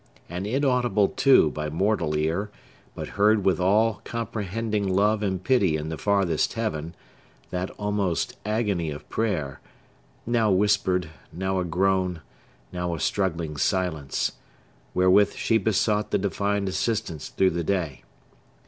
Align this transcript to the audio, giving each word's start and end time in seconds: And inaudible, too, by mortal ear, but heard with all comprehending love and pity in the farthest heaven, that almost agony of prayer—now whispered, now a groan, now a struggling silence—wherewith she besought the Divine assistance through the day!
And 0.27 0.47
inaudible, 0.47 1.09
too, 1.09 1.51
by 1.51 1.69
mortal 1.69 2.15
ear, 2.17 2.49
but 2.95 3.09
heard 3.09 3.45
with 3.45 3.59
all 3.59 4.01
comprehending 4.03 4.87
love 4.87 5.21
and 5.21 5.43
pity 5.43 5.77
in 5.77 5.89
the 5.89 5.97
farthest 5.99 6.53
heaven, 6.53 6.95
that 7.51 7.69
almost 7.77 8.35
agony 8.43 8.89
of 8.89 9.07
prayer—now 9.09 10.49
whispered, 10.51 11.11
now 11.31 11.59
a 11.59 11.65
groan, 11.65 12.21
now 12.71 12.95
a 12.95 12.99
struggling 12.99 13.57
silence—wherewith 13.57 15.33
she 15.35 15.59
besought 15.59 16.09
the 16.09 16.17
Divine 16.17 16.67
assistance 16.67 17.29
through 17.29 17.51
the 17.51 17.63
day! 17.63 18.03